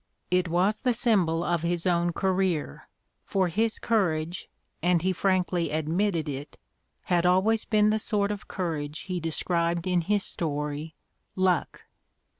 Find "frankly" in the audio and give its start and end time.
5.13-5.69